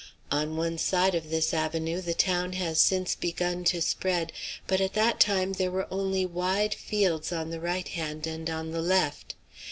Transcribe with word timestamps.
On 0.31 0.57
one 0.57 0.79
side 0.79 1.13
of 1.13 1.29
this 1.29 1.53
avenue 1.53 2.01
the 2.01 2.15
town 2.15 2.53
has 2.53 2.79
since 2.79 3.13
begun 3.13 3.63
to 3.65 3.83
spread, 3.83 4.33
but 4.65 4.81
at 4.81 4.93
that 4.93 5.19
time 5.19 5.53
there 5.53 5.69
were 5.69 5.85
only 5.91 6.25
wide 6.25 6.73
fields 6.73 7.31
on 7.31 7.51
the 7.51 7.59
right 7.59 7.87
hand 7.89 8.25
and 8.25 8.49
on 8.49 8.71
the 8.71 8.81
left. 8.81 9.35